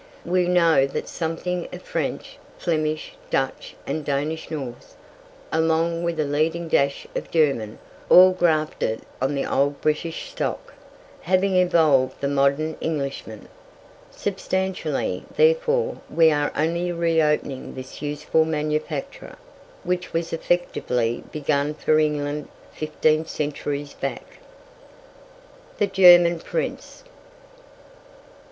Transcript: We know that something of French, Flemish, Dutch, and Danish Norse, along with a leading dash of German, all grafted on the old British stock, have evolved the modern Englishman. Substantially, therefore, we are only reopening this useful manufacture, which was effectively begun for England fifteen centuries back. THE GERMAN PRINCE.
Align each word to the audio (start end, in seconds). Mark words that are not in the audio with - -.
We 0.25 0.47
know 0.47 0.87
that 0.87 1.07
something 1.07 1.67
of 1.71 1.83
French, 1.83 2.39
Flemish, 2.57 3.13
Dutch, 3.29 3.75
and 3.85 4.03
Danish 4.03 4.49
Norse, 4.49 4.95
along 5.51 6.01
with 6.03 6.19
a 6.19 6.23
leading 6.25 6.67
dash 6.67 7.05
of 7.15 7.29
German, 7.29 7.77
all 8.09 8.31
grafted 8.31 9.01
on 9.21 9.35
the 9.35 9.45
old 9.45 9.79
British 9.79 10.31
stock, 10.31 10.73
have 11.21 11.43
evolved 11.43 12.19
the 12.19 12.27
modern 12.27 12.77
Englishman. 12.81 13.47
Substantially, 14.09 15.23
therefore, 15.35 15.97
we 16.09 16.31
are 16.31 16.51
only 16.55 16.91
reopening 16.91 17.75
this 17.75 18.01
useful 18.01 18.43
manufacture, 18.43 19.35
which 19.83 20.13
was 20.13 20.33
effectively 20.33 21.23
begun 21.31 21.75
for 21.75 21.99
England 21.99 22.47
fifteen 22.73 23.27
centuries 23.27 23.93
back. 23.93 24.39
THE 25.77 25.85
GERMAN 25.85 26.39
PRINCE. 26.39 27.03